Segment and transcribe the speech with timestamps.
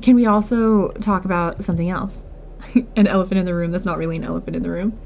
[0.00, 2.24] can we also talk about something else?
[2.96, 4.98] an elephant in the room that's not really an elephant in the room.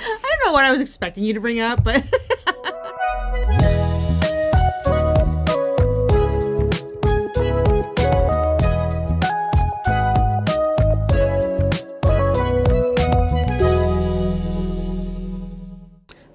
[0.00, 2.04] I don't know what I was expecting you to bring up, but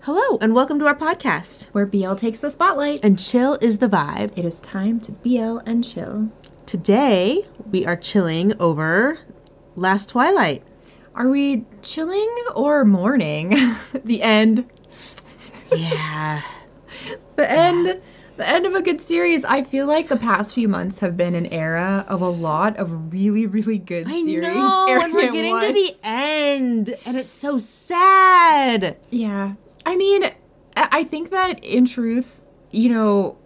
[0.02, 1.68] Hello and welcome to our podcast.
[1.68, 3.00] Where BL takes the spotlight.
[3.04, 4.38] And chill is the vibe.
[4.38, 6.30] It is time to BL and chill.
[6.66, 9.19] Today we are chilling over
[9.75, 10.64] Last Twilight.
[11.15, 13.50] Are we chilling or mourning?
[14.04, 14.69] the end.
[15.75, 16.41] Yeah.
[17.36, 18.00] The end.
[18.38, 19.43] The end of a good series.
[19.43, 23.11] I feel like the past few months have been an era of a lot of
[23.11, 24.54] really, really good I series.
[24.54, 28.97] know, and we're getting to the end, and it's so sad.
[29.10, 29.54] Yeah.
[29.86, 30.30] I mean,
[30.77, 33.38] I think that in truth, you know,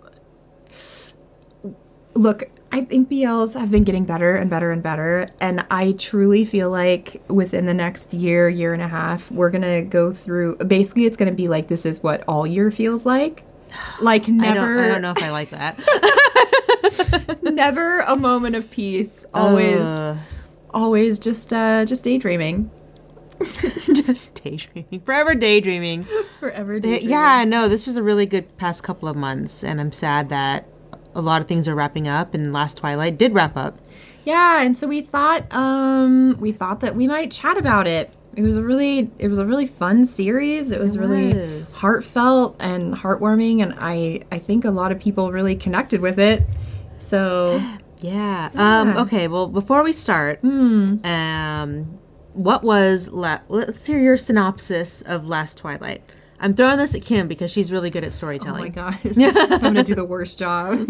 [2.14, 5.26] look, I think BLs have been getting better and better and better.
[5.40, 9.62] And I truly feel like within the next year, year and a half, we're going
[9.62, 13.06] to go through basically, it's going to be like this is what all year feels
[13.06, 13.44] like.
[14.02, 15.78] Like I never, don't, I don't know if I like that.
[17.54, 19.26] never a moment of peace.
[19.34, 20.18] Always, Ugh.
[20.74, 22.70] always just, uh, just daydreaming.
[23.94, 26.04] just daydreaming, forever daydreaming.
[26.40, 27.10] Forever Uh, daydreaming.
[27.10, 30.68] Yeah, no, this was a really good past couple of months, and I'm sad that
[31.18, 33.78] a lot of things are wrapping up, and Last Twilight did wrap up.
[34.24, 38.14] Yeah, and so we thought um we thought that we might chat about it.
[38.36, 40.70] It was a really it was a really fun series.
[40.72, 41.74] It was It really was.
[41.76, 46.46] heartfelt and heartwarming and I I think a lot of people really connected with it.
[47.00, 47.62] So
[48.02, 48.50] Yeah.
[48.54, 48.96] Um.
[48.98, 49.28] Okay.
[49.28, 51.98] Well, before we start, hmm, um,
[52.34, 56.04] what was la- let's hear your synopsis of Last Twilight.
[56.40, 58.78] I'm throwing this at Kim because she's really good at storytelling.
[58.78, 59.18] oh my gosh.
[59.18, 60.88] I'm going to do the worst job.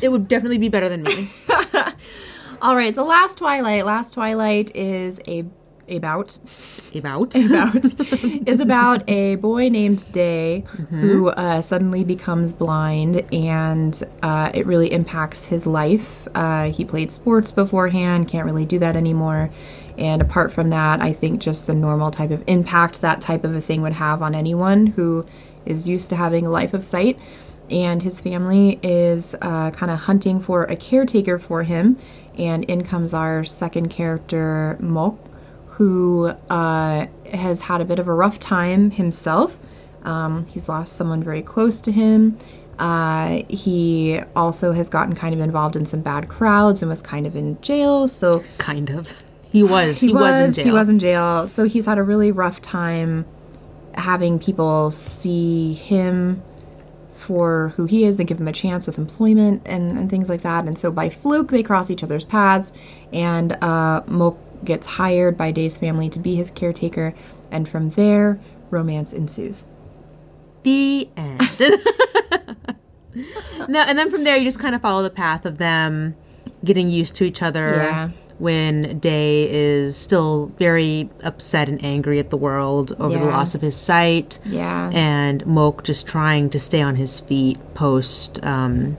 [0.00, 1.30] it would definitely be better than me.
[2.62, 3.84] All right, so Last Twilight.
[3.84, 5.44] Last Twilight is a
[5.88, 6.38] about
[6.94, 7.34] About.
[7.34, 7.84] about
[8.48, 14.90] is about a boy named Day who uh, suddenly becomes blind, and uh, it really
[14.92, 16.26] impacts his life.
[16.34, 19.50] Uh, he played sports beforehand, can't really do that anymore.
[19.96, 23.54] And apart from that, I think just the normal type of impact that type of
[23.54, 25.26] a thing would have on anyone who
[25.64, 27.18] is used to having a life of sight.
[27.70, 31.96] And his family is uh, kind of hunting for a caretaker for him.
[32.36, 35.16] And in comes our second character, Mok,
[35.68, 39.58] who uh, has had a bit of a rough time himself.
[40.02, 42.36] Um, he's lost someone very close to him.
[42.78, 47.26] Uh, he also has gotten kind of involved in some bad crowds and was kind
[47.26, 48.06] of in jail.
[48.08, 49.23] So kind of.
[49.54, 50.00] He was.
[50.00, 50.64] He, was, in jail.
[50.64, 51.46] He was in jail.
[51.46, 53.24] So he's had a really rough time
[53.94, 56.42] having people see him
[57.14, 60.42] for who he is and give him a chance with employment and, and things like
[60.42, 60.64] that.
[60.64, 62.72] And so by fluke, they cross each other's paths,
[63.12, 67.14] and uh, Mok gets hired by Day's family to be his caretaker.
[67.52, 68.40] And from there,
[68.70, 69.68] romance ensues.
[70.64, 71.40] the end.
[73.68, 76.16] no, and then from there you just kind of follow the path of them
[76.64, 77.76] getting used to each other.
[77.76, 78.10] Yeah.
[78.38, 83.60] When Day is still very upset and angry at the world over the loss of
[83.60, 84.90] his sight, Yeah.
[84.92, 88.96] and Mok just trying to stay on his feet post um,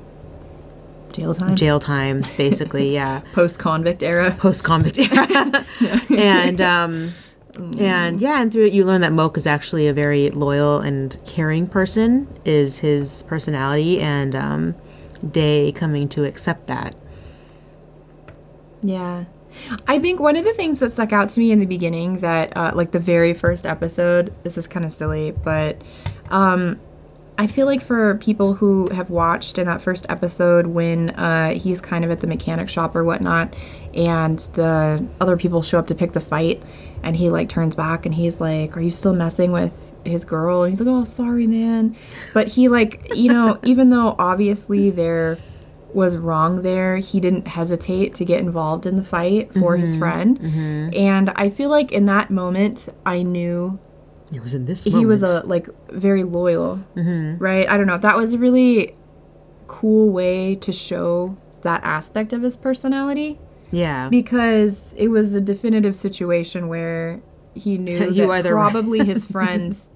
[1.12, 1.56] jail time.
[1.56, 2.94] jail time, basically.
[2.94, 4.32] yeah, Post convict era.
[4.40, 5.66] post convict era,
[6.18, 7.12] and um,
[7.78, 11.18] and yeah, and through it you learn that Mok is actually a very loyal and
[11.26, 12.28] caring person.
[12.46, 14.76] Is his personality, and um,
[15.32, 16.96] Day coming to accept that.
[18.86, 19.26] Yeah.
[19.88, 22.56] I think one of the things that stuck out to me in the beginning that,
[22.56, 25.82] uh, like the very first episode, this is kind of silly, but
[26.30, 26.80] um,
[27.38, 31.82] I feel like for people who have watched in that first episode when uh, he's
[31.82, 33.56] kind of at the mechanic shop or whatnot,
[33.94, 36.62] and the other people show up to pick the fight,
[37.04, 40.64] and he like turns back and he's like, Are you still messing with his girl?
[40.64, 41.96] And he's like, Oh, sorry, man.
[42.34, 45.38] But he, like, you know, even though obviously there
[45.96, 50.00] was wrong there, he didn't hesitate to get involved in the fight for his mm-hmm.
[50.00, 50.40] friend.
[50.40, 50.90] Mm-hmm.
[50.94, 53.80] And I feel like in that moment, I knew
[54.34, 54.84] It was in this.
[54.84, 57.42] he was a like very loyal, mm-hmm.
[57.42, 57.68] right?
[57.70, 57.98] I don't know.
[57.98, 58.96] That was a really
[59.68, 63.40] cool way to show that aspect of his personality
[63.72, 64.10] yeah.
[64.10, 67.22] because it was a definitive situation where
[67.54, 69.90] he knew You that right- probably his friends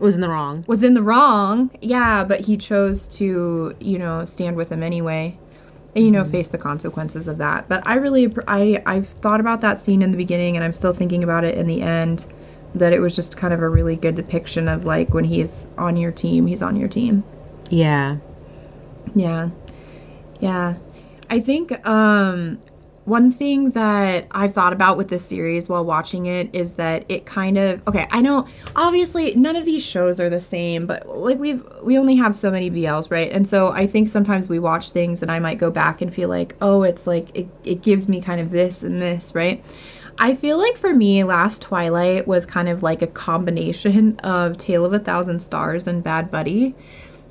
[0.00, 0.64] was in the wrong.
[0.66, 1.70] was in the wrong.
[1.80, 5.38] Yeah, but he chose to, you know, stand with him anyway.
[5.94, 7.70] And you know, face the consequences of that.
[7.70, 10.92] But I really I I've thought about that scene in the beginning and I'm still
[10.92, 12.26] thinking about it in the end
[12.74, 15.96] that it was just kind of a really good depiction of like when he's on
[15.96, 17.24] your team, he's on your team.
[17.70, 18.18] Yeah.
[19.14, 19.50] Yeah.
[20.40, 20.74] Yeah.
[21.30, 22.60] I think um,
[23.06, 27.24] one thing that I've thought about with this series while watching it is that it
[27.24, 28.08] kind of okay.
[28.10, 32.16] I know obviously none of these shows are the same, but like we've we only
[32.16, 33.30] have so many BLs, right?
[33.30, 36.28] And so I think sometimes we watch things and I might go back and feel
[36.28, 39.64] like, oh, it's like it, it gives me kind of this and this, right?
[40.18, 44.84] I feel like for me, Last Twilight was kind of like a combination of Tale
[44.84, 46.74] of a Thousand Stars and Bad Buddy.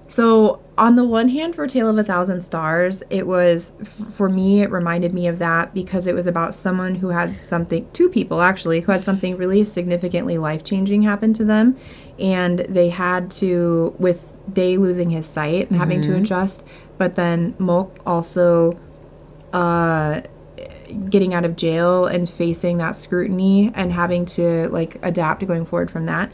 [0.08, 3.74] So, on the one hand, for Tale of a Thousand Stars, it was,
[4.12, 7.90] for me, it reminded me of that because it was about someone who had something,
[7.94, 11.78] two people actually, who had something really significantly life changing happen to them.
[12.20, 16.66] And they had to, with Day losing his sight and having to adjust,
[16.98, 18.80] but then Mok also
[19.54, 20.22] uh,
[21.10, 25.90] getting out of jail and facing that scrutiny and having to like adapt going forward
[25.92, 26.32] from that.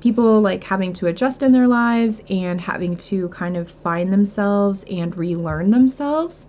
[0.00, 4.84] People like having to adjust in their lives and having to kind of find themselves
[4.90, 6.48] and relearn themselves.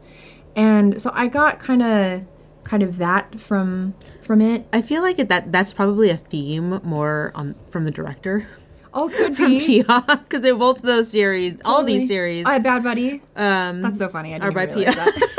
[0.56, 2.22] And so I got kind of
[2.63, 4.68] kind of that from from it.
[4.74, 8.48] I feel like it, that that's probably a theme more on from the director
[8.94, 9.60] Oh, could from be.
[9.84, 11.58] Pia because they're both those series.
[11.66, 12.46] All these series.
[12.46, 13.22] I Bad Buddy.
[13.36, 14.34] um, That's so funny.
[14.34, 15.28] I are didn't by even realize Pia.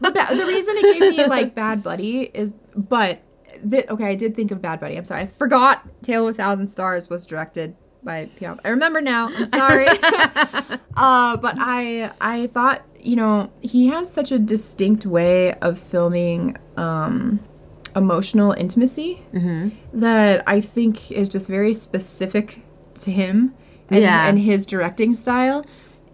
[0.00, 3.22] but ba- the reason it gave me like Bad Buddy is, but
[3.70, 4.96] th- okay, I did think of Bad Buddy.
[4.96, 5.86] I'm sorry, I forgot.
[6.02, 8.56] Tale of a Thousand Stars was directed by Pia.
[8.64, 9.28] I remember now.
[9.34, 9.86] I'm sorry.
[10.96, 16.56] uh, but I I thought you know he has such a distinct way of filming
[16.76, 17.40] um,
[17.96, 19.22] emotional intimacy
[19.92, 22.64] that I think is just very specific
[22.96, 23.54] to him
[23.90, 24.26] and, Yeah.
[24.26, 25.64] and his directing style.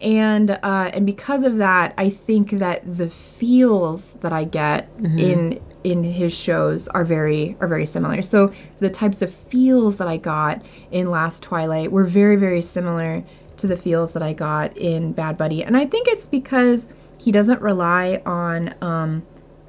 [0.01, 4.89] And uh, and because of that, I think that the feels that I get
[5.19, 8.23] in in his shows are very are very similar.
[8.23, 13.23] So the types of feels that I got in Last Twilight were very very similar
[13.59, 16.89] to the feels that I got in Bad Buddy, and I think it's because
[17.19, 19.23] he doesn't rely on um,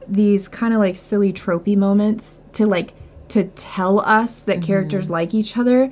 [0.07, 2.94] these kind of like silly tropey moments to like
[3.27, 5.92] to tell us that characters like each other.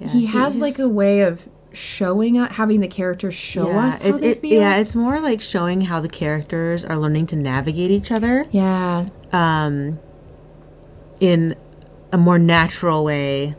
[0.00, 4.02] he he- has like a way of showing us, having the characters show yeah, us
[4.02, 4.60] how it, they it- feel.
[4.60, 9.06] yeah, it's more like showing how the characters are learning to navigate each other yeah,
[9.32, 9.98] um,
[11.20, 11.54] in
[12.12, 13.54] a more natural way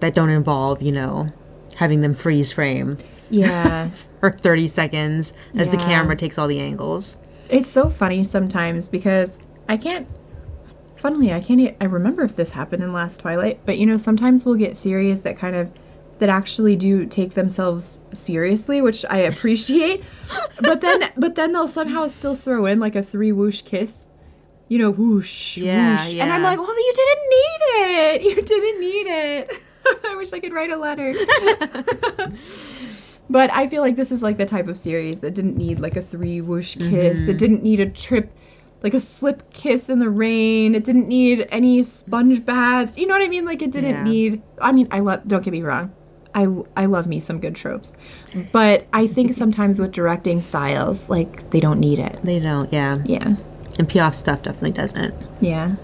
[0.00, 1.32] that don't involve, you know,
[1.76, 2.98] having them freeze frame
[3.30, 3.90] yeah.
[4.20, 7.18] for 30 seconds as the camera takes all the angles.
[7.48, 10.06] It's so funny sometimes because I can't.
[10.96, 11.76] Funnily, I can't.
[11.80, 15.20] I remember if this happened in Last Twilight, but you know, sometimes we'll get series
[15.22, 15.70] that kind of
[16.18, 20.02] that actually do take themselves seriously, which I appreciate.
[20.60, 24.06] but then, but then they'll somehow still throw in like a three whoosh kiss.
[24.68, 26.14] You know, whoosh, Yeah, whoosh.
[26.16, 28.22] And I'm like, well, but you didn't need it.
[28.22, 29.50] You didn't need it.
[30.04, 31.14] I wish I could write a letter.
[33.30, 35.96] But I feel like this is like the type of series that didn't need like
[35.98, 37.20] a three whoosh kiss.
[37.20, 37.30] Mm-hmm.
[37.30, 38.34] It didn't need a trip,
[38.82, 40.74] like a slip kiss in the rain.
[40.74, 42.96] It didn't need any sponge baths.
[42.96, 43.44] You know what I mean?
[43.44, 44.02] Like it didn't Yeah.
[44.02, 44.42] need.
[44.62, 45.28] I mean, I love.
[45.28, 45.92] Don't get me wrong.
[46.34, 46.46] I
[46.76, 47.92] I love me some good tropes,
[48.52, 52.20] but I think sometimes with directing styles, like they don't need it.
[52.22, 52.98] They don't, yeah.
[53.04, 53.36] Yeah.
[53.78, 55.14] And Piaf stuff definitely doesn't.
[55.40, 55.76] Yeah.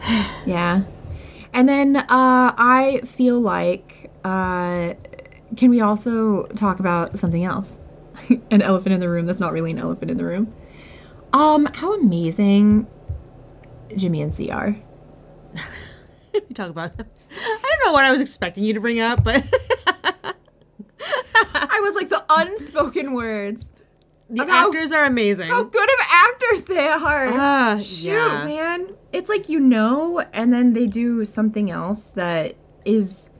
[0.46, 0.82] yeah.
[1.52, 4.94] And then uh, I feel like, uh,
[5.56, 7.78] can we also talk about something else?
[8.50, 10.52] an elephant in the room that's not really an elephant in the room.
[11.32, 12.86] Um, how amazing
[13.96, 14.76] Jimmy and Sea are.
[16.32, 17.06] we talk about them.
[17.88, 19.42] Know what I was expecting you to bring up, but
[21.54, 23.70] I was like the unspoken words.
[24.28, 25.48] the how- actors are amazing.
[25.48, 27.28] How good of actors they are.
[27.32, 28.44] Ah, Shoot, yeah.
[28.44, 28.88] man.
[29.10, 33.30] It's like you know, and then they do something else that is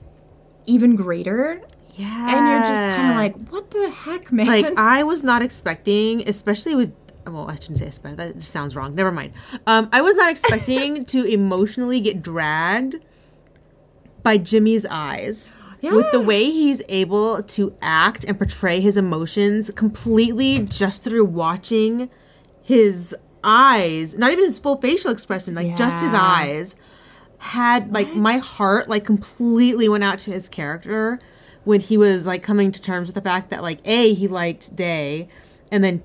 [0.65, 1.61] even greater.
[1.91, 2.35] Yeah.
[2.35, 4.47] And you're just kind of like, what the heck, man?
[4.47, 6.91] like I was not expecting, especially with
[7.27, 8.17] well, I shouldn't say expect.
[8.17, 8.95] That just sounds wrong.
[8.95, 9.33] Never mind.
[9.67, 12.95] Um, I was not expecting to emotionally get dragged
[14.23, 15.51] by Jimmy's eyes.
[15.95, 22.09] With the way he's able to act and portray his emotions completely just through watching
[22.61, 26.75] his eyes, not even his full facial expression, like just his eyes,
[27.37, 31.17] had like my heart like completely went out to his character
[31.63, 34.75] when he was like coming to terms with the fact that like A, he liked
[34.75, 35.29] Day,
[35.71, 36.03] and then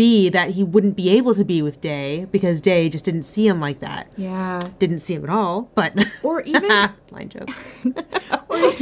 [0.00, 3.46] B, that he wouldn't be able to be with Day because Day just didn't see
[3.46, 4.10] him like that.
[4.16, 4.60] yeah.
[4.78, 5.92] Didn't see him at all, but
[6.22, 6.68] Or even
[7.10, 7.50] line joke.
[8.48, 8.72] or,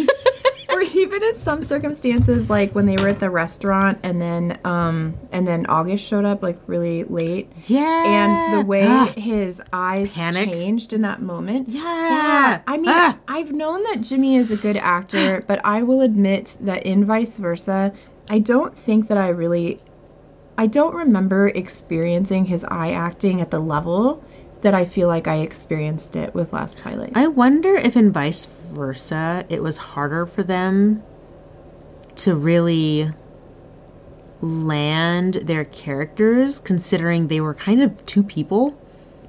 [0.77, 5.15] or even in some circumstances like when they were at the restaurant and then um
[5.33, 8.05] and then August showed up like really late Yeah.
[8.07, 9.07] and the way Ah.
[9.17, 10.53] his eyes Panic.
[10.53, 11.69] changed in that moment.
[11.69, 12.61] Yeah.
[12.67, 13.17] I mean, Ah.
[13.27, 17.39] I've known that Jimmy is a good actor, but I will admit that in vice
[17.39, 17.93] versa,
[18.31, 19.81] I don't think that I really
[20.59, 24.25] I don't remember experiencing his eye acting at the level
[24.63, 27.13] that I feel like I experienced it with Last Twilight.
[27.15, 31.05] I wonder if in vice versa it was harder for them
[32.17, 33.13] to really
[34.41, 38.77] land their characters considering they were kind of two people.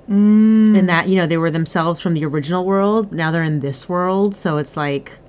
[0.10, 0.76] Mm.
[0.76, 3.12] And that, you know, they were themselves from the original world.
[3.12, 4.36] Now they're in this world.
[4.36, 5.20] So it's like.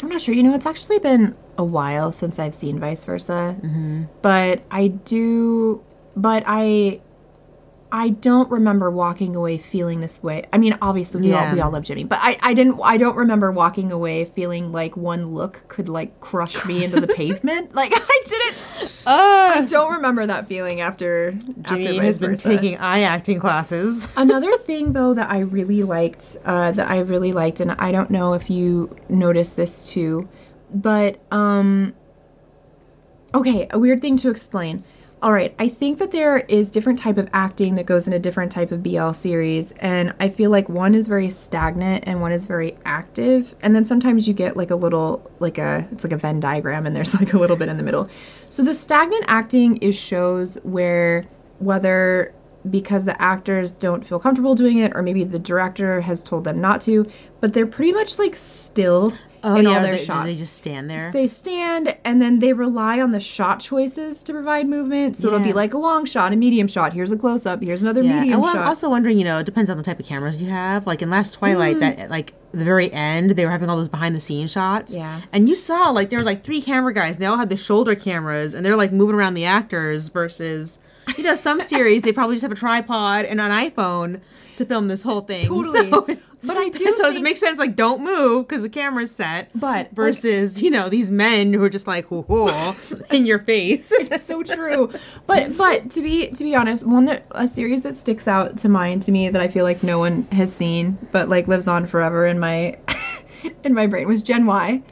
[0.00, 0.34] I'm not sure.
[0.34, 3.56] You know, it's actually been a while since I've seen vice versa.
[3.60, 4.04] Mm-hmm.
[4.22, 5.82] But I do.
[6.16, 7.00] But I
[7.94, 10.46] I don't remember walking away feeling this way.
[10.52, 11.50] I mean, obviously we yeah.
[11.50, 14.72] all we all love Jimmy, but I, I didn't I don't remember walking away feeling
[14.72, 17.72] like one look could like crush me into the pavement.
[17.72, 18.96] Like I didn't.
[19.06, 22.48] Uh, I don't remember that feeling after Jimmy after has been versa.
[22.48, 24.08] taking eye acting classes.
[24.16, 28.10] Another thing though that I really liked, uh, that I really liked, and I don't
[28.10, 30.28] know if you noticed this too,
[30.72, 31.94] but um.
[33.34, 34.84] Okay, a weird thing to explain
[35.24, 38.18] all right i think that there is different type of acting that goes in a
[38.18, 42.30] different type of bl series and i feel like one is very stagnant and one
[42.30, 46.12] is very active and then sometimes you get like a little like a it's like
[46.12, 48.08] a venn diagram and there's like a little bit in the middle
[48.50, 51.24] so the stagnant acting is shows where
[51.58, 52.34] whether
[52.68, 56.60] because the actors don't feel comfortable doing it or maybe the director has told them
[56.60, 59.10] not to but they're pretty much like still
[59.44, 60.24] oh, in yeah, all their they, shots.
[60.24, 61.12] They just stand there.
[61.12, 65.16] They stand and then they rely on the shot choices to provide movement.
[65.16, 65.34] So yeah.
[65.34, 66.92] it'll be like a long shot, a medium shot.
[66.92, 67.62] Here's a close up.
[67.62, 68.20] Here's another yeah.
[68.20, 68.56] medium shot.
[68.56, 70.86] I'm also wondering, you know, it depends on the type of cameras you have.
[70.86, 71.80] Like in Last Twilight, mm.
[71.80, 74.96] that like the very end, they were having all those behind the scenes shots.
[74.96, 75.20] Yeah.
[75.32, 77.16] And you saw like there were like three camera guys.
[77.16, 80.78] And they all had the shoulder cameras, and they're like moving around the actors versus.
[81.18, 84.22] You know, some series they probably just have a tripod and an iPhone
[84.56, 85.42] to film this whole thing.
[85.46, 85.90] Totally.
[85.90, 86.90] So, but I do.
[86.92, 87.58] So think, it makes sense.
[87.58, 89.50] Like, don't move because the camera's set.
[89.54, 92.74] But versus, like, you know, these men who are just like, whoa, whoa
[93.10, 93.92] in your face.
[93.92, 94.92] It's so true.
[95.26, 98.68] But but to be to be honest, one that a series that sticks out to
[98.68, 101.86] mind to me that I feel like no one has seen, but like lives on
[101.86, 102.78] forever in my
[103.64, 104.82] in my brain was Gen Y.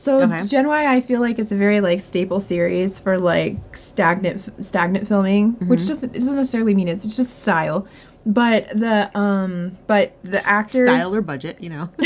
[0.00, 0.46] So okay.
[0.46, 5.06] Gen Y, I feel like it's a very like staple series for like stagnant stagnant
[5.06, 5.68] filming, mm-hmm.
[5.68, 7.86] which just it doesn't necessarily mean it's, it's just style,
[8.26, 11.90] but the um but the actors style or budget, you know.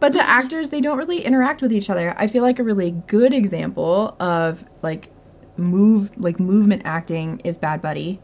[0.00, 2.14] but the actors they don't really interact with each other.
[2.18, 5.10] I feel like a really good example of like
[5.56, 8.20] move like movement acting is Bad Buddy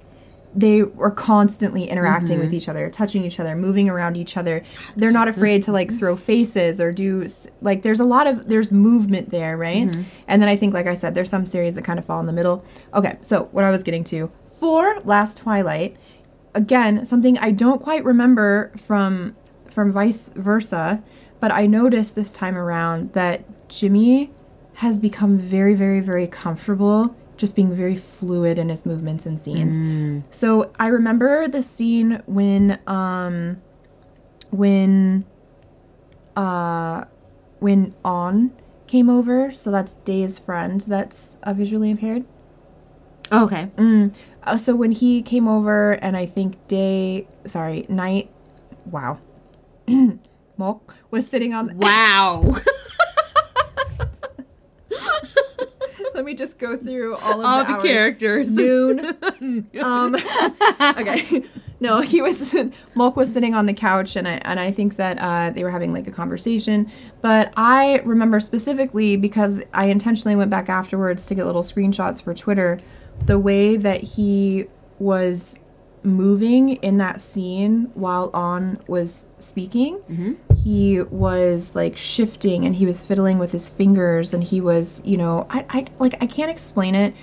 [0.55, 2.45] they are constantly interacting mm-hmm.
[2.45, 4.62] with each other, touching each other, moving around each other.
[4.97, 7.26] They're not afraid to like throw faces or do
[7.61, 9.88] like there's a lot of there's movement there, right?
[9.88, 10.03] Mm-hmm.
[10.29, 12.26] And then I think like I said there's some series that kind of fall in
[12.26, 12.64] the middle.
[12.95, 15.97] Okay, so what I was getting to for Last Twilight,
[16.54, 19.37] again, something I don't quite remember from
[19.70, 21.02] from vice versa,
[21.40, 24.30] but I noticed this time around that Jimmy
[24.75, 29.76] has become very very very comfortable just being very fluid in his movements and scenes.
[29.76, 30.23] Mm.
[30.30, 33.61] So I remember the scene when um
[34.50, 35.25] when
[36.37, 37.04] uh
[37.58, 38.52] when On
[38.87, 42.25] came over, so that's Day's friend that's uh, visually impaired.
[43.32, 43.68] Oh, okay.
[43.76, 44.14] Mm.
[44.44, 48.30] Uh, so when he came over and I think Day, sorry, Night,
[48.86, 49.18] wow.
[50.56, 52.56] Mok was sitting on Wow.
[56.14, 58.52] Let me just go through all of all the, the characters.
[58.56, 59.00] Noon.
[59.82, 60.14] um,
[60.80, 61.44] okay.
[61.80, 62.54] No, he was.
[62.94, 65.70] Mok was sitting on the couch, and I and I think that uh, they were
[65.70, 66.88] having like a conversation.
[67.20, 72.32] But I remember specifically because I intentionally went back afterwards to get little screenshots for
[72.32, 72.78] Twitter.
[73.26, 74.66] The way that he
[74.99, 75.57] was
[76.04, 80.35] moving in that scene while on was speaking mm-hmm.
[80.54, 85.16] he was like shifting and he was fiddling with his fingers and he was you
[85.16, 87.14] know I, I like i can't explain it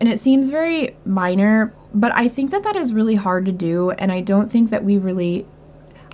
[0.00, 3.92] and it seems very minor but i think that that is really hard to do
[3.92, 5.46] and i don't think that we really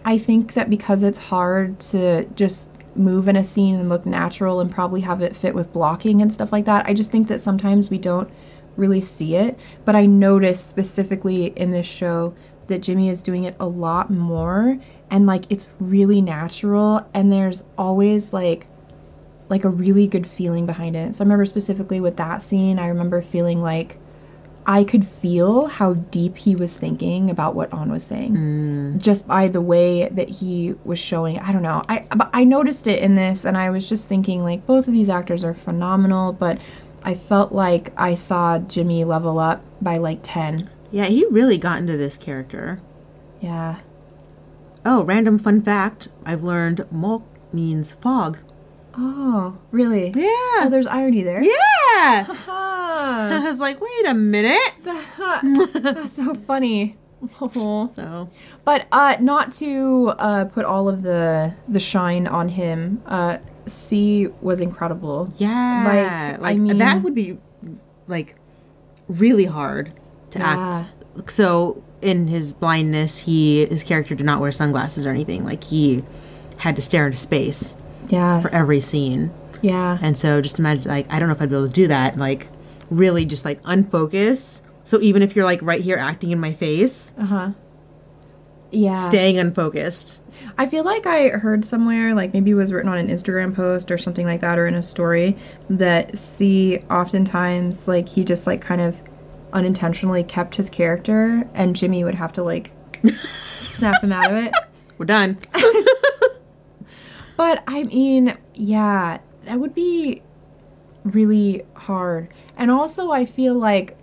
[0.04, 4.60] i think that because it's hard to just move in a scene and look natural
[4.60, 7.40] and probably have it fit with blocking and stuff like that i just think that
[7.40, 8.30] sometimes we don't
[8.76, 12.34] really see it, but I noticed specifically in this show
[12.68, 14.78] that Jimmy is doing it a lot more
[15.10, 18.66] and like it's really natural and there's always like
[19.48, 21.14] like a really good feeling behind it.
[21.14, 23.98] So I remember specifically with that scene, I remember feeling like
[24.64, 29.02] I could feel how deep he was thinking about what On was saying, mm.
[29.02, 31.38] just by the way that he was showing.
[31.38, 31.84] I don't know.
[31.88, 34.94] I but I noticed it in this, and I was just thinking like both of
[34.94, 36.58] these actors are phenomenal, but
[37.04, 40.70] I felt like I saw Jimmy level up by like 10.
[40.90, 42.80] Yeah, he really got into this character.
[43.40, 43.80] Yeah.
[44.84, 48.38] Oh, random fun fact I've learned Mok means fog.
[48.94, 50.08] Oh, really?
[50.14, 50.64] Yeah.
[50.64, 51.42] Oh, there's irony there.
[51.42, 52.26] Yeah.
[52.54, 54.74] I was like, wait a minute.
[54.84, 56.96] That's so funny.
[57.38, 58.28] So
[58.64, 63.00] But uh, not to uh, put all of the the shine on him.
[63.06, 65.28] Uh, Sea was incredible.
[65.38, 67.38] yeah, Like, like, I mean- that would be
[68.08, 68.36] like
[69.08, 69.92] really hard
[70.30, 70.84] to Yeah.
[71.16, 71.30] act.
[71.30, 75.44] So in his blindness, he his character did not wear sunglasses or anything.
[75.44, 76.02] Like he
[76.58, 77.76] had to stare into space
[78.08, 79.30] Yeah, for every scene.
[79.62, 81.86] yeah, And so just imagine, like, I don't know if I'd be able to do
[81.88, 82.16] that.
[82.18, 82.48] Like,
[82.90, 84.60] really just like unfocus.
[84.84, 87.48] So even if you're like right here acting in my face, uh huh.
[88.72, 90.20] Yeah, staying unfocused.
[90.58, 93.90] I feel like I heard somewhere, like maybe it was written on an Instagram post
[93.90, 95.36] or something like that, or in a story,
[95.70, 99.02] that Sea oftentimes like he just like kind of
[99.52, 102.72] unintentionally kept his character, and Jimmy would have to like
[103.60, 104.52] snap him out of it.
[104.98, 105.38] We're done.
[107.42, 110.22] But I mean, yeah, that would be
[111.02, 112.28] really hard.
[112.56, 113.96] And also, I feel like,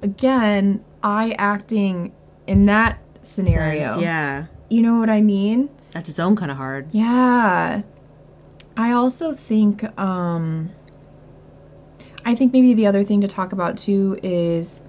[0.00, 2.12] again, I acting
[2.46, 3.98] in that scenario.
[3.98, 4.46] Yeah.
[4.68, 5.68] You know what I mean?
[5.92, 6.94] That's its own kind of hard.
[6.94, 7.82] Yeah.
[8.76, 10.70] I also think, um,
[12.24, 14.80] I think maybe the other thing to talk about too is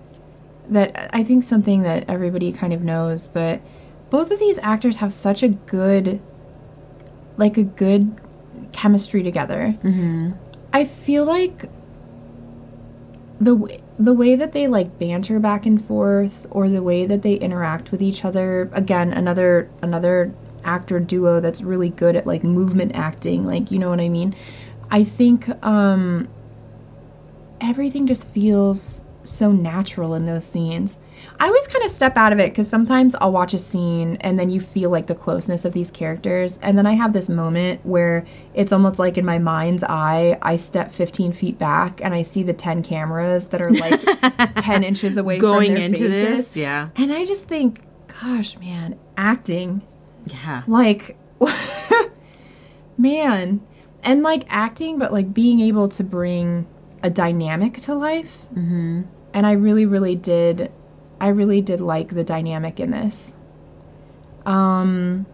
[0.70, 3.62] that I think something that everybody kind of knows, but
[4.10, 6.22] both of these actors have such a good,
[7.38, 8.20] like a good
[8.72, 9.74] chemistry together.
[9.84, 10.32] Mm-hmm.
[10.74, 11.70] I feel like
[13.40, 17.36] the the way that they like banter back and forth, or the way that they
[17.36, 18.70] interact with each other.
[18.74, 20.34] Again, another another
[20.64, 23.44] actor duo that's really good at like movement acting.
[23.44, 24.36] Like you know what I mean.
[24.90, 26.28] I think um,
[27.62, 30.98] everything just feels so natural in those scenes.
[31.40, 34.40] I always kind of step out of it because sometimes I'll watch a scene and
[34.40, 36.60] then you feel like the closeness of these characters.
[36.62, 40.58] And then I have this moment where it's almost like in my mind's eye, I
[40.58, 44.00] step 15 feet back and I see the 10 cameras that are like
[44.58, 46.38] 10 inches away Going from their into faces.
[46.38, 46.90] this, yeah.
[46.96, 47.82] And I just think,
[48.22, 49.82] gosh, man, acting
[50.28, 50.62] Yeah.
[50.68, 51.18] like
[52.98, 53.62] man
[54.04, 56.68] and like acting but like being able to bring
[57.04, 59.02] a dynamic to life Mm-hmm.
[59.34, 60.72] and i really really did
[61.22, 63.32] i really did like the dynamic in this.
[64.46, 65.26] Um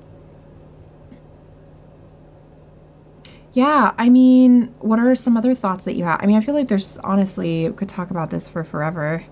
[3.53, 6.53] yeah i mean what are some other thoughts that you have i mean i feel
[6.53, 9.23] like there's honestly we could talk about this for forever.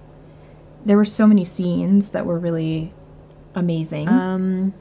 [0.84, 2.94] There were so many scenes that were really
[3.56, 4.08] amazing.
[4.08, 4.74] Um,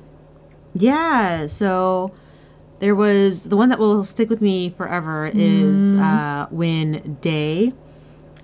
[0.75, 1.47] yeah.
[1.47, 2.13] So
[2.81, 7.73] there was the one that will stick with me forever is uh, when Day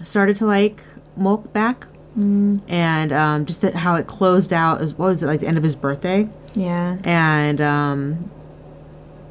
[0.03, 0.83] started to like
[1.17, 4.81] Mok back, and um, just that how it closed out.
[4.83, 6.29] Is what was it like the end of his birthday?
[6.55, 8.29] yeah and um,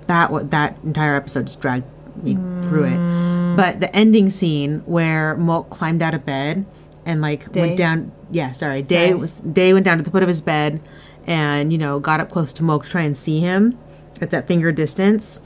[0.08, 1.84] that wa- that entire episode just dragged
[2.24, 3.56] me through it.
[3.58, 6.66] But the ending scene where Mok climbed out of bed
[7.06, 7.62] and like Day?
[7.62, 8.12] went down.
[8.32, 9.20] Yeah, sorry, Day Sorry.
[9.20, 10.80] was Day went down to the foot of his bed,
[11.28, 13.78] and you know got up close to Mok to try and see him
[14.22, 15.42] at that finger distance.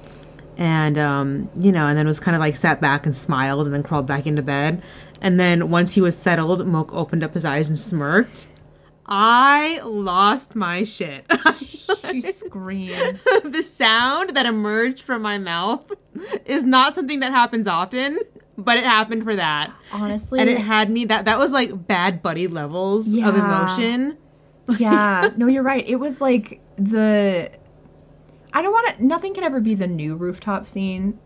[0.57, 3.73] And um, you know, and then was kind of like sat back and smiled, and
[3.73, 4.81] then crawled back into bed.
[5.21, 8.47] And then once he was settled, Mok opened up his eyes and smirked.
[9.05, 11.25] I lost my shit.
[12.11, 15.91] she screamed the sound that emerged from my mouth
[16.45, 18.17] is not something that happens often,
[18.57, 19.73] but it happened for that.
[19.91, 23.29] honestly And it had me that that was like bad buddy levels of Yeah.
[23.59, 24.17] emotion.
[24.77, 27.51] yeah no you're right it was like the
[28.53, 31.19] i don't want to nothing can ever be the new rooftop scene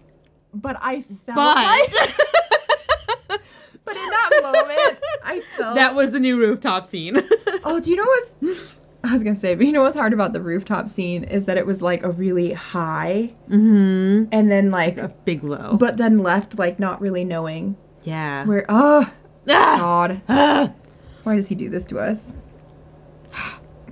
[0.54, 1.90] but i felt But like
[3.86, 7.18] but in that moment i felt that was the new rooftop scene.
[7.64, 8.62] oh do you know what's
[9.04, 11.58] i was gonna say but you know what's hard about the rooftop scene is that
[11.58, 14.26] it was like a really high mm-hmm.
[14.32, 15.78] and then like A big low.
[15.78, 18.46] but then left like not really knowing yeah.
[18.46, 19.10] where oh
[19.50, 19.78] Ah!
[19.80, 20.74] god Ah!
[21.24, 22.34] why does he do this to us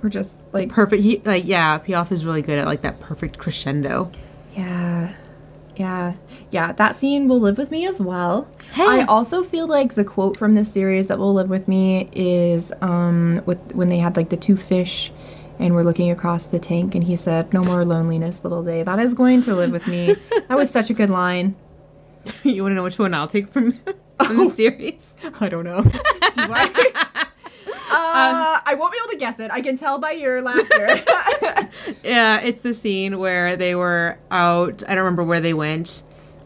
[0.02, 1.02] we're just like Perfect.
[1.02, 1.78] He like yeah.
[1.78, 4.10] Piaf is really good at like that perfect crescendo.
[4.54, 5.12] Yeah.
[5.76, 6.14] Yeah.
[6.50, 8.48] Yeah, that scene will live with me as well.
[8.72, 8.84] Hey.
[8.84, 12.72] I also feel like the quote from this series that will live with me is
[12.80, 15.12] um with when they had like the two fish
[15.58, 18.82] and we're looking across the tank and he said, No more loneliness, little day.
[18.82, 20.16] That is going to live with me.
[20.48, 21.56] that was such a good line.
[22.42, 23.72] you want to know which one I'll take from,
[24.24, 25.16] from the series?
[25.40, 25.82] I don't know.
[25.82, 25.90] Do
[26.36, 27.06] I?
[27.88, 29.50] Uh, I won't be able to guess it.
[29.50, 31.02] I can tell by your laughter.
[32.02, 34.82] Yeah, it's the scene where they were out.
[34.88, 36.02] I don't remember where they went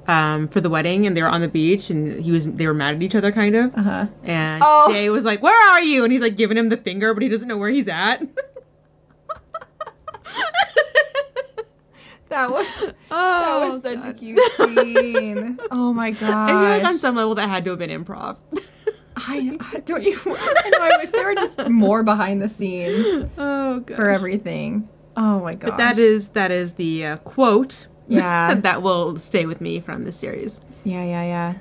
[0.07, 2.75] um, for the wedding, and they were on the beach, and he was they were
[2.75, 3.75] mad at each other, kind of.
[3.77, 4.07] uh-huh.
[4.25, 4.89] And Oh.
[4.91, 7.29] Jay was like, "Where are you?" And he's like giving him the finger, but he
[7.29, 8.23] doesn't know where he's at.
[12.29, 12.67] That was
[13.11, 15.59] oh, that was such a cute scene.
[15.73, 16.31] Oh my god!
[16.31, 18.39] I feel like on some level that had to have been improv.
[19.29, 20.19] I, I don't you.
[20.27, 20.79] I know.
[20.81, 23.97] I wish there were just more behind the scenes oh god.
[23.97, 24.89] for everything.
[25.17, 25.71] Oh my god!
[25.71, 27.87] But that is that is the uh, quote.
[28.09, 28.55] Yeah.
[28.63, 30.61] that will stay with me from the series.
[30.85, 31.55] Yeah, yeah, yeah.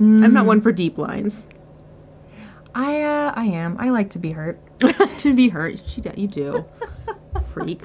[0.00, 1.48] I'm not one for deep lines.
[2.74, 3.76] I uh, I am.
[3.78, 4.60] I like to be hurt.
[5.18, 6.64] to be hurt, she you do,
[7.52, 7.82] freak.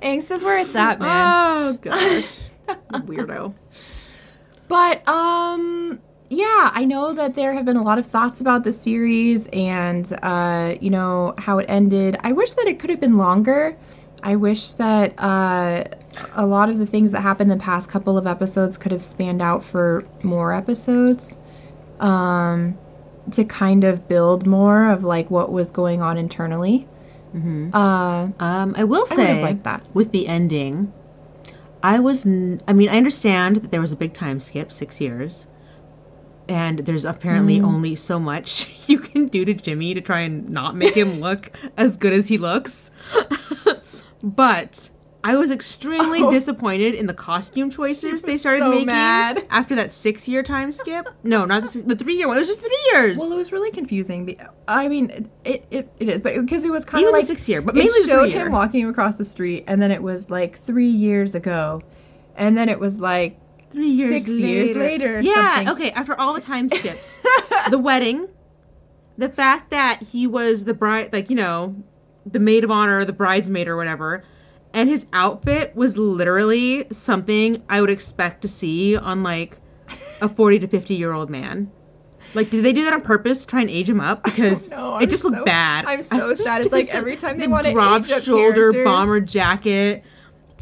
[0.00, 1.08] Angst is where it's at, man.
[1.10, 3.54] Oh gosh, weirdo.
[4.68, 6.00] But um
[6.34, 10.04] yeah, I know that there have been a lot of thoughts about the series and
[10.22, 12.16] uh you know how it ended.
[12.28, 13.76] I wish that it could have been longer.
[14.22, 15.84] I wish that uh
[16.34, 19.02] a lot of the things that happened in the past couple of episodes could have
[19.02, 21.36] spanned out for more episodes.
[22.00, 22.78] Um
[23.30, 26.88] to kind of build more of like what was going on internally.
[27.72, 29.80] Uh Um, I will I say liked that.
[29.94, 30.92] with the ending,
[31.82, 32.26] I was.
[32.26, 35.46] N- I mean, I understand that there was a big time skip, six years,
[36.52, 37.64] and there's apparently Mm.
[37.64, 41.50] only so much you can do to Jimmy to try and not make him look
[41.76, 42.90] as good as he looks.
[44.22, 44.90] but
[45.24, 48.36] I was extremely disappointed in the costume choices they Oh.
[48.38, 49.46] started so making mad.
[49.50, 51.06] after that six year time skip.
[51.22, 52.36] No, not the, six- the three year one.
[52.36, 53.18] It was just three years.
[53.18, 54.36] Well, it was really confusing.
[54.66, 57.62] I mean, it it, it is, but because it was kind of like six year,
[57.62, 60.58] but it mainly the showed him walking across the street, and then it was like
[60.58, 61.82] three years ago,
[62.36, 63.38] and then it was like
[63.72, 65.20] Three years six years later.
[65.20, 65.74] Yeah, something.
[65.74, 67.18] okay, after all the time skips.
[67.70, 68.28] the wedding,
[69.18, 71.76] the fact that he was the bride, like, you know,
[72.26, 74.22] the maid of honor, or the bridesmaid or whatever,
[74.74, 79.58] and his outfit was literally something I would expect to see on, like,
[80.20, 81.70] a 40 to 50 year old man.
[82.34, 84.24] Like, did they do that on purpose to try and age him up?
[84.24, 84.98] Because know.
[84.98, 85.84] it just looked bad.
[85.86, 86.62] I'm so sad.
[86.62, 88.84] It's like every time they the drop age up shoulder characters.
[88.84, 90.04] bomber jacket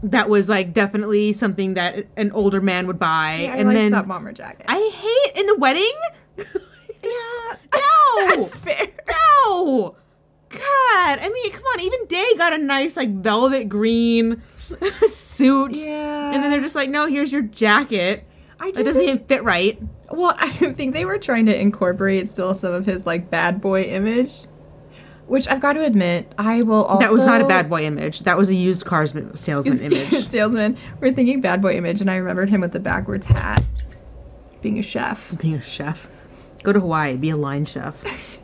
[0.03, 3.41] that was like definitely something that an older man would buy.
[3.43, 4.67] Yeah, I and then that bomber jacket.
[4.69, 5.93] I hate in the wedding.
[6.39, 8.89] yeah, No, that's fair.
[9.47, 9.97] no.
[10.49, 10.61] God,
[11.21, 11.81] I mean, come on.
[11.81, 14.43] Even Day got a nice like velvet green
[15.07, 18.25] suit, Yeah, and then they're just like, no, here's your jacket.
[18.59, 19.81] I do It doesn't think- even fit right.
[20.11, 23.83] Well, I think they were trying to incorporate still some of his like bad boy
[23.85, 24.47] image,
[25.31, 26.99] which I've got to admit, I will also.
[27.07, 28.25] that was not a bad boy image.
[28.25, 30.27] That was a used cars salesman image.
[30.27, 30.77] salesman.
[31.01, 33.63] We're thinking bad boy image, and I remembered him with the backwards hat,
[34.61, 35.33] being a chef.
[35.39, 36.09] Being a chef.
[36.65, 38.03] Go to Hawaii, be a line chef.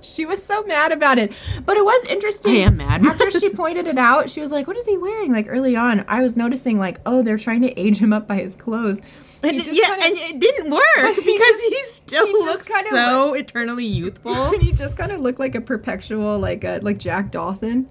[0.00, 1.32] She was so mad about it,
[1.64, 2.52] but it was interesting.
[2.52, 3.04] I am mad.
[3.06, 6.04] After she pointed it out, she was like, "What is he wearing?" Like early on,
[6.06, 8.98] I was noticing like, "Oh, they're trying to age him up by his clothes."
[9.42, 12.32] He And, just yeah, kinda- and it didn't work he because just- he still he
[12.32, 14.50] looks kinda so eternally youthful.
[14.60, 17.88] he just kind of looked like a perpetual like uh, like Jack Dawson,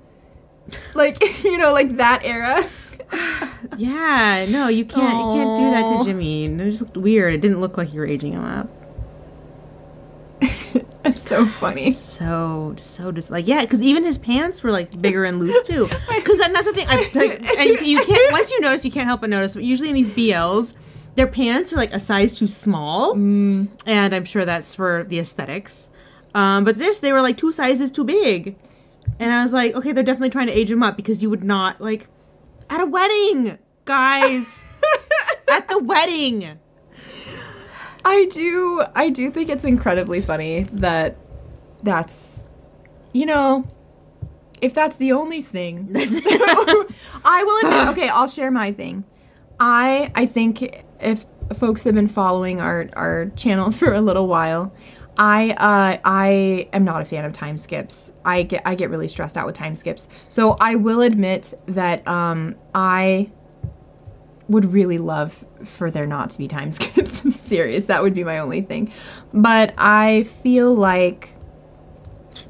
[0.93, 2.63] like you know, like that era.
[3.77, 5.13] yeah, no, you can't.
[5.13, 6.45] You can't do that to Jimmy.
[6.45, 7.33] It just looked weird.
[7.33, 8.69] It didn't look like you were aging him up.
[11.03, 11.93] It's so funny.
[11.93, 15.89] So so just like yeah, because even his pants were like bigger and loose too.
[16.15, 16.85] Because that's the thing.
[16.87, 19.55] I, like, and you, you can't once you notice, you can't help but notice.
[19.55, 20.75] But usually in these BLs,
[21.15, 23.67] their pants are like a size too small, Mm.
[23.85, 25.89] and I'm sure that's for the aesthetics.
[26.33, 28.55] Um, but this, they were like two sizes too big,
[29.19, 31.43] and I was like, okay, they're definitely trying to age him up because you would
[31.43, 32.07] not like
[32.69, 34.63] at a wedding, guys.
[35.51, 36.57] at the wedding.
[38.03, 41.17] I do I do think it's incredibly funny that
[41.83, 42.49] that's
[43.13, 43.67] you know
[44.61, 49.03] if that's the only thing I will admit okay I'll share my thing
[49.59, 54.73] I I think if folks have been following our our channel for a little while
[55.17, 58.11] I uh I am not a fan of time skips.
[58.23, 60.07] I get I get really stressed out with time skips.
[60.29, 63.29] So I will admit that um I
[64.47, 67.87] would really love for there not to be time skips in the series.
[67.87, 68.91] That would be my only thing.
[69.33, 71.35] But I feel like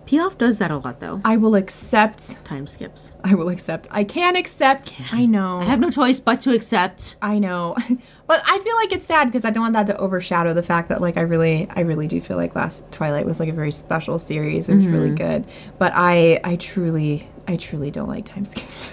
[0.05, 1.21] Piaf does that a lot though.
[1.23, 2.43] I will accept.
[2.43, 3.15] Time skips.
[3.23, 3.87] I will accept.
[3.91, 4.93] I can accept.
[5.11, 5.57] I know.
[5.57, 7.15] I have no choice but to accept.
[7.21, 7.75] I know.
[8.31, 10.87] But I feel like it's sad because I don't want that to overshadow the fact
[10.87, 13.73] that like I really I really do feel like last Twilight was like a very
[13.73, 14.69] special series.
[14.69, 15.45] It was really good.
[15.77, 18.89] But I I truly I truly don't like time skips.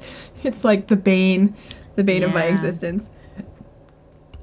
[0.42, 1.54] it's like the bane
[1.96, 3.10] the bane of my existence.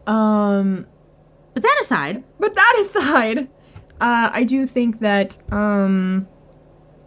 [0.06, 0.86] Um
[1.56, 3.50] But that aside, but that aside,
[4.00, 6.28] uh, I do think that um,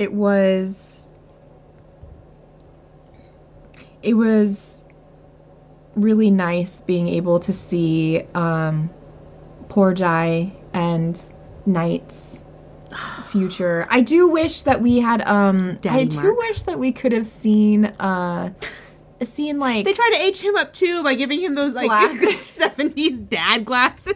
[0.01, 1.09] it was
[4.03, 4.78] it was
[6.01, 8.91] really nice being able to see um,
[9.69, 11.21] Poor Jai and
[11.67, 12.43] Night's
[13.31, 13.87] future.
[13.91, 16.39] I do wish that we had um I do Mark.
[16.39, 18.51] wish that we could have seen uh
[19.23, 22.41] seen like They tried to age him up too by giving him those like Glasses.
[22.47, 24.15] seventies dad glasses.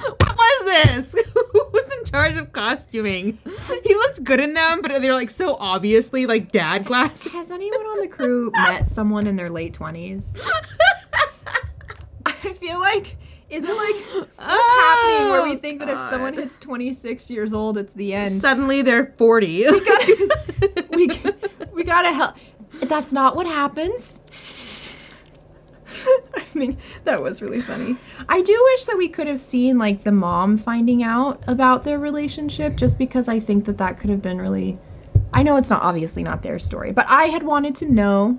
[0.00, 1.14] What was this?
[1.34, 3.38] Who was in charge of costuming?
[3.84, 7.32] He looks good in them, but they're like so obviously like dad glasses.
[7.32, 10.26] has anyone on the crew met someone in their late 20s?
[12.26, 13.16] I feel like
[13.50, 17.52] is it like what's oh, happening where we think that if someone hits 26 years
[17.52, 18.32] old it's the end?
[18.32, 19.64] Suddenly they're forty.
[20.90, 21.08] we
[21.72, 22.36] we gotta help.
[22.82, 24.20] That's not what happens.
[26.36, 27.96] I think that was really funny.
[28.28, 31.98] I do wish that we could have seen like the mom finding out about their
[31.98, 34.78] relationship, just because I think that that could have been really.
[35.32, 38.38] I know it's not obviously not their story, but I had wanted to know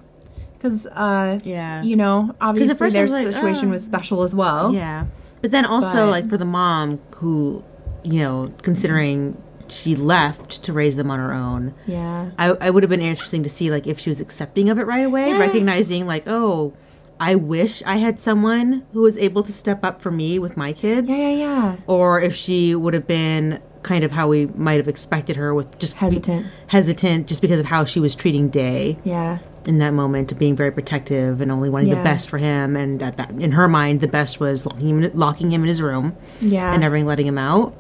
[0.58, 1.82] because, uh, Yeah.
[1.84, 3.72] you know, obviously I their was like, situation oh.
[3.72, 4.74] was special as well.
[4.74, 5.06] Yeah.
[5.42, 7.64] But then also But- like for the mom who,
[8.04, 11.74] you know, considering she left to raise them on her own.
[11.86, 12.32] Yeah.
[12.40, 14.88] I, I would have been interesting to see like if she was accepting of it
[14.88, 15.40] right away, Yeah.
[15.40, 16.74] recognizing like, oh,
[17.20, 20.72] I wish I had someone who was able to step up for me with my
[20.74, 21.10] kids.
[21.10, 21.76] Yeah, yeah, yeah.
[21.88, 25.78] Or if she would have been kind of how we might have expected her with
[25.80, 26.48] just be- Hesitant.
[26.68, 29.40] hesitant just because of how she was treating Day Yeah.
[29.66, 31.96] in that moment, of being very protective and only wanting Yeah.
[31.96, 32.76] the best for him.
[32.76, 35.68] And at that, in her mind, the best was locking him, in- locking him in
[35.68, 36.72] his room Yeah.
[36.74, 37.74] and never letting him out.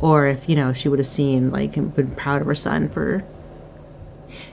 [0.00, 2.88] Or if you know she would have seen like and been proud of her son
[2.88, 3.22] for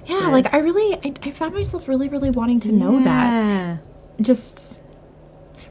[0.05, 3.79] Yeah, like I really, I, I found myself really, really wanting to know that.
[4.19, 4.23] Yeah.
[4.23, 4.81] just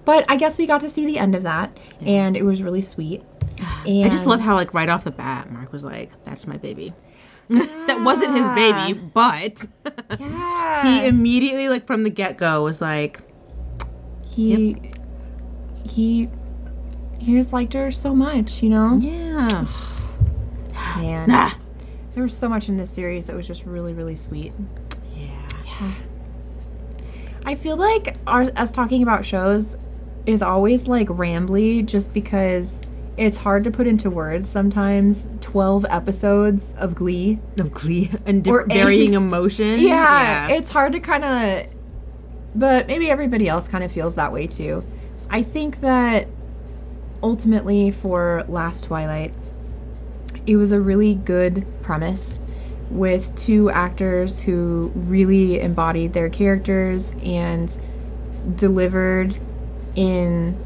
[0.05, 2.83] but i guess we got to see the end of that and it was really
[2.83, 3.23] sweet
[3.87, 6.57] and I just love how like right off the bat, Mark was like, "That's my
[6.57, 6.95] baby."
[7.49, 9.67] that wasn't his baby, but
[10.21, 13.21] yeah, he immediately like from the get go was like,
[14.25, 14.81] he
[15.85, 16.29] he
[17.19, 19.67] he just liked her so much you know "Yeah,
[20.97, 21.59] man ah,
[22.15, 24.53] there was so much in this series that was just really really sweet
[25.17, 25.49] Yeah.
[25.67, 25.95] yeah."
[27.49, 29.77] I feel like our, us talking about shows
[30.27, 32.83] is always like rambly just because
[33.17, 37.39] it's hard to put into words sometimes 12 episodes of glee.
[37.59, 39.81] Of glee and di- varying emotion.
[39.81, 41.67] yeah, it's hard to kind of
[42.55, 44.85] but maybe everybody else kind of feels that way too.
[45.31, 46.29] I think that
[47.23, 49.35] ultimately for last twilight
[50.47, 52.39] it was a really good premise
[52.91, 57.79] with two actors who really embodied their characters and
[58.57, 59.39] delivered
[59.95, 60.57] in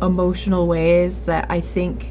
[0.00, 2.08] emotional ways that I think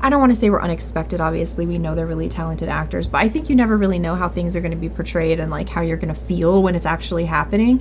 [0.00, 1.20] I don't want to say were unexpected.
[1.20, 4.28] Obviously, we know they're really talented actors, but I think you never really know how
[4.28, 6.86] things are going to be portrayed and like how you're going to feel when it's
[6.86, 7.80] actually happening.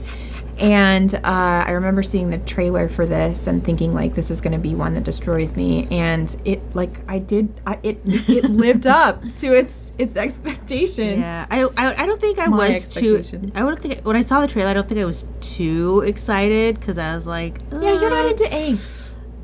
[0.57, 4.53] And uh, I remember seeing the trailer for this and thinking like this is going
[4.53, 8.87] to be one that destroys me, and it like I did I, it it lived
[8.87, 11.19] up to its its expectations.
[11.19, 13.23] Yeah, I, I, I don't think I My was too.
[13.53, 16.79] I don't think when I saw the trailer, I don't think I was too excited
[16.79, 18.96] because I was like, Yeah, you're not into angst.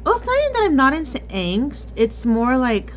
[0.03, 1.93] Well, it's not even that I'm not into angst.
[1.95, 2.91] It's more like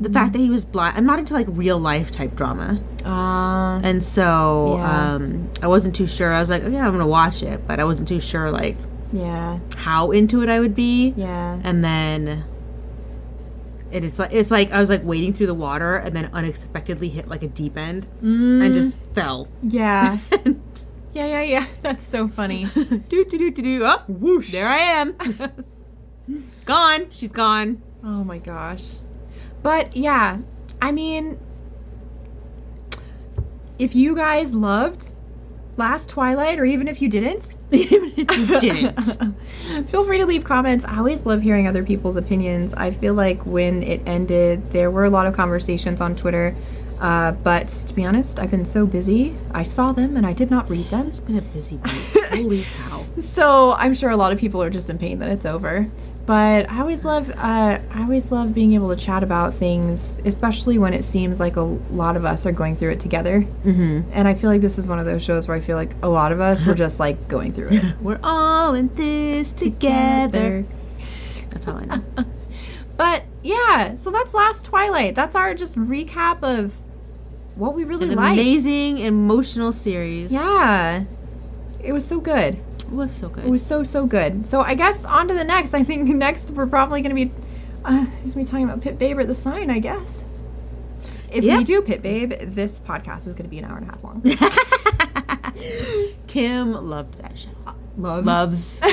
[0.00, 0.96] the fact that he was blind.
[0.96, 5.14] I'm not into like real life type drama, Uh, and so Yeah.
[5.14, 6.32] um, I wasn't too sure.
[6.32, 8.76] I was like, oh, yeah, I'm gonna watch it, but I wasn't too sure like
[9.12, 11.14] yeah, how into it I would be.
[11.16, 11.58] yeah.
[11.62, 12.44] And then
[13.92, 17.08] it is like it's like I was like wading through the water, and then unexpectedly
[17.08, 19.48] hit like a deep end and just fell.
[19.62, 20.18] Yeah.
[20.44, 20.84] And
[21.16, 21.66] Yeah, yeah, yeah.
[21.82, 22.66] That's so funny.
[22.74, 25.16] do do do do do up whoosh there I am
[26.66, 28.96] gone she's gone Oh my gosh.
[29.62, 30.38] But yeah,
[30.82, 31.40] I mean,
[33.78, 35.14] if you guys loved
[35.78, 40.44] Last Twilight, or even if you didn't, even if you didn't feel free to leave
[40.44, 40.84] comments.
[40.84, 42.74] I always love hearing other people's opinions.
[42.74, 46.54] I feel like when it ended, there were a lot of conversations on Twitter.
[47.00, 49.36] Uh, but to be honest, I've been so busy.
[49.52, 51.08] I saw them and I did not read them.
[51.08, 54.70] it's been a busy week holy cow So I'm sure a lot of people are
[54.70, 55.88] just in pain that it's over.
[56.24, 60.76] But I always love, uh, I always love being able to chat about things, especially
[60.76, 63.42] when it seems like a lot of us are going through it together.
[63.64, 64.10] Mm-hmm.
[64.12, 66.08] And I feel like this is one of those shows where I feel like a
[66.08, 70.64] lot of us were just like going through it we're all in this together
[71.50, 72.02] that's all I know
[72.96, 75.14] But yeah, so that's Last Twilight.
[75.14, 76.74] That's our just recap of
[77.56, 78.38] what we really an liked.
[78.38, 81.04] amazing emotional series Yeah,
[81.82, 82.58] it was so good.
[82.78, 84.46] it was so good It was so so good.
[84.46, 85.74] So I guess on to the next.
[85.74, 87.32] I think next we're probably going to be,
[87.84, 89.70] uh, he's gonna be talking about Pit Babe or the Sign.
[89.70, 90.22] I guess.
[91.30, 91.58] If Yep.
[91.58, 94.04] we do Pit Babe, this podcast is going to be an hour and a half
[94.04, 94.22] long.
[96.28, 97.48] Kim loved that show
[97.98, 98.24] Love.
[98.26, 98.80] loves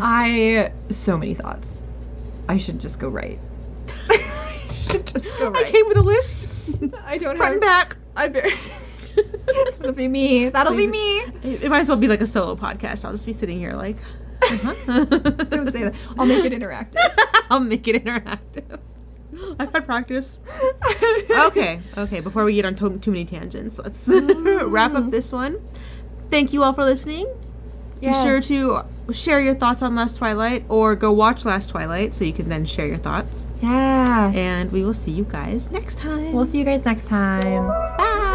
[0.00, 1.82] I so many thoughts.
[2.48, 3.38] I should just go right.
[4.72, 5.66] should just go right.
[5.66, 6.48] I came with a list,
[7.04, 7.88] I don't front and have.
[7.88, 7.96] back.
[8.16, 8.50] I bear.
[9.78, 10.48] That'll be me.
[10.48, 11.18] That'll be me.
[11.42, 13.04] It, it might as well be like a solo podcast.
[13.04, 13.96] I'll just be sitting here like.
[14.42, 15.04] uh-huh.
[15.04, 15.94] Don't say that.
[16.18, 16.96] I'll make it interactive.
[17.50, 18.78] I'll make it interactive.
[19.58, 20.38] I've had practice.
[21.30, 22.20] Okay, okay.
[22.20, 25.58] Before we get on to- too many tangents, let's wrap up this one.
[26.30, 27.26] Thank you all for listening.
[28.00, 28.82] Be sure to
[29.12, 32.64] share your thoughts on Last Twilight or go watch Last Twilight so you can then
[32.64, 33.46] share your thoughts.
[33.60, 34.32] Yeah.
[34.32, 36.32] And we will see you guys next time.
[36.32, 37.68] We'll see you guys next time.
[37.68, 38.26] Bye.